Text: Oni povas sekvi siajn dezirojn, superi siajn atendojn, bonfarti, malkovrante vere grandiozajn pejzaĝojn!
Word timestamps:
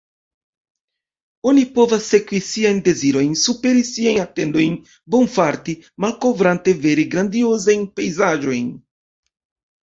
Oni 1.49 1.65
povas 1.73 2.07
sekvi 2.13 2.39
siajn 2.45 2.79
dezirojn, 2.87 3.35
superi 3.41 3.83
siajn 3.89 4.17
atendojn, 4.23 4.79
bonfarti, 5.17 5.77
malkovrante 6.07 6.75
vere 6.87 7.07
grandiozajn 7.13 7.85
pejzaĝojn! 8.01 8.75